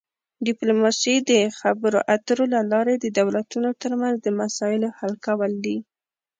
ډیپلوماسي 0.45 1.15
د 1.29 1.31
خبرو 1.59 1.99
اترو 2.15 2.45
له 2.53 2.61
لارې 2.71 2.95
د 2.99 3.05
دولتونو 3.19 3.69
ترمنځ 3.83 4.15
د 4.21 4.27
مسایلو 4.41 4.89
حل 4.97 5.13
کول 5.27 5.51
دي 5.65 5.77